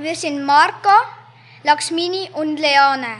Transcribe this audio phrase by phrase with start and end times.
[0.00, 0.96] Wir sind Marco,
[1.64, 3.18] Laxmini und Leane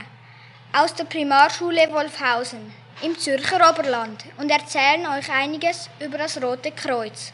[0.71, 7.33] aus der Primarschule Wolfhausen im Zürcher Oberland und erzählen euch einiges über das Rote Kreuz.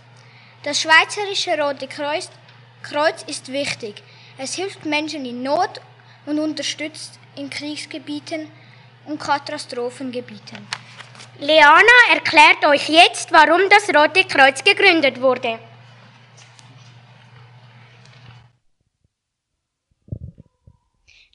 [0.64, 2.32] Das Schweizerische Rote Kreuz,
[2.82, 4.02] Kreuz ist wichtig.
[4.40, 5.80] Es hilft Menschen in Not
[6.26, 8.52] und unterstützt in Kriegsgebieten
[9.06, 10.68] und Katastrophengebieten.
[11.38, 15.60] Leana erklärt euch jetzt, warum das Rote Kreuz gegründet wurde.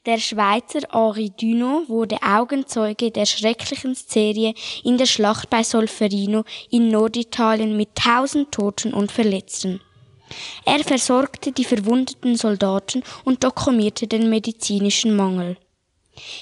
[0.07, 6.87] Der Schweizer Henri Dunant wurde Augenzeuge der schrecklichen Szene in der Schlacht bei Solferino in
[6.87, 9.79] Norditalien mit tausend Toten und Verletzten.
[10.65, 15.57] Er versorgte die verwundeten Soldaten und dokumentierte den medizinischen Mangel.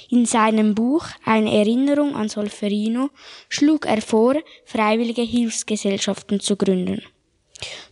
[0.09, 3.09] In seinem Buch Eine Erinnerung an Solferino
[3.49, 7.03] schlug er vor, freiwillige Hilfsgesellschaften zu gründen.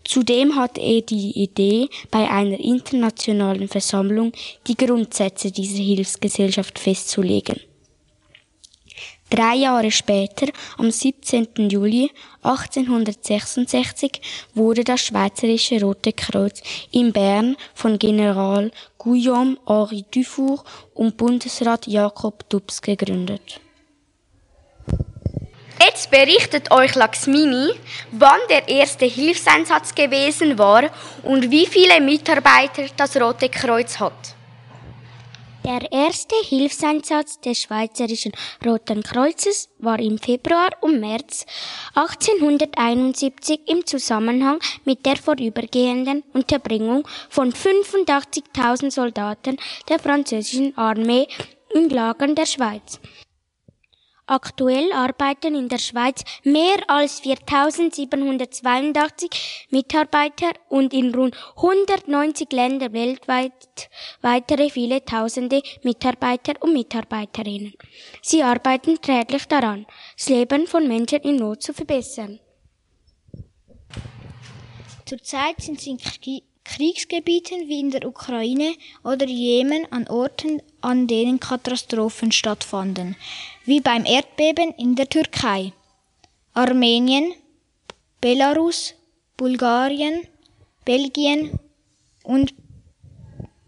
[0.04, 4.32] Zudem hatte er die Idee, bei einer internationalen Versammlung
[4.68, 7.60] die Grundsätze dieser Hilfsgesellschaft festzulegen.
[9.30, 11.70] Drei Jahre später, am 17.
[11.70, 12.10] Juli
[12.44, 14.22] 1866,
[14.54, 16.62] wurde das Schweizerische Rote Kreuz
[16.92, 23.60] in Bern von General Guillaume Henri Dufour und Bundesrat Jakob Dubs gegründet.
[25.98, 27.72] Jetzt berichtet euch Laxmini,
[28.12, 30.92] wann der erste Hilfseinsatz gewesen war
[31.24, 34.36] und wie viele Mitarbeiter das Rote Kreuz hat.
[35.66, 38.32] Der erste Hilfseinsatz des Schweizerischen
[38.64, 41.48] Roten Kreuzes war im Februar und März
[41.96, 49.58] 1871 im Zusammenhang mit der vorübergehenden Unterbringung von 85.000 Soldaten
[49.90, 51.28] der französischen Armee
[51.74, 53.00] in Lagern der Schweiz.
[54.30, 63.90] Aktuell arbeiten in der Schweiz mehr als 4782 Mitarbeiter und in rund 190 Ländern weltweit
[64.22, 67.72] weitere viele tausende Mitarbeiter und Mitarbeiterinnen.
[68.22, 69.86] Sie arbeiten täglich daran,
[70.18, 72.42] das Leben von Menschen in Not zu verbessern.
[75.06, 76.00] Zurzeit sind sie in
[76.66, 78.74] Kriegsgebieten wie in der Ukraine
[79.06, 83.16] oder Jemen an Orten, an denen Katastrophen stattfanden,
[83.68, 85.74] wie beim Erdbeben in der Türkei,
[86.54, 87.34] Armenien,
[88.22, 88.96] Belarus,
[89.36, 90.26] Bulgarien,
[90.86, 91.60] Belgien
[92.24, 92.54] und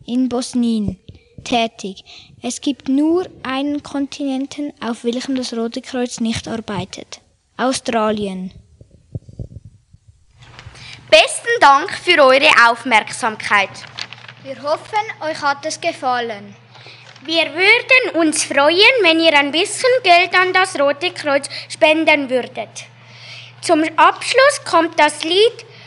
[0.05, 0.97] in Bosnien
[1.43, 2.05] tätig.
[2.41, 7.19] Es gibt nur einen Kontinenten, auf welchem das Rote Kreuz nicht arbeitet.
[7.57, 8.51] Australien.
[11.11, 13.69] Besten Dank für eure Aufmerksamkeit.
[14.43, 16.55] Wir hoffen, euch hat es gefallen.
[17.21, 22.69] Wir würden uns freuen, wenn ihr ein bisschen Geld an das Rote Kreuz spenden würdet.
[23.59, 25.65] Zum Abschluss kommt das Lied